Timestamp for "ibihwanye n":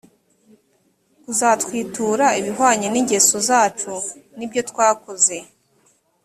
2.39-2.95